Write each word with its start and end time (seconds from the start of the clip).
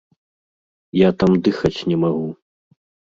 Я 0.99 1.09
там 1.23 1.31
дыхаць 1.47 1.85
не 1.91 1.97
магу. 2.05 2.25